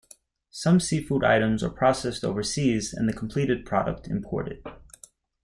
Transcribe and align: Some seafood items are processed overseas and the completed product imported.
Some 0.49 0.79
seafood 0.79 1.23
items 1.23 1.61
are 1.61 1.69
processed 1.69 2.23
overseas 2.25 2.91
and 2.91 3.07
the 3.07 3.13
completed 3.13 3.67
product 3.67 4.07
imported. 4.07 4.63